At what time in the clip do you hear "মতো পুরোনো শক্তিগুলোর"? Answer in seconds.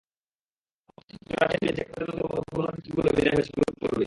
2.31-3.13